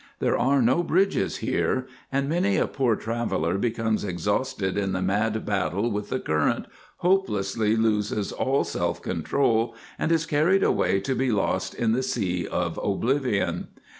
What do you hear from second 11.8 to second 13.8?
the Sea of Oblivion.